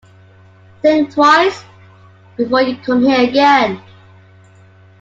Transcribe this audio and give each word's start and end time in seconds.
Think 0.81 1.13
twice 1.13 1.63
before 2.35 2.63
you 2.63 2.75
come 2.79 3.03
here 3.03 3.21
again. 3.23 3.79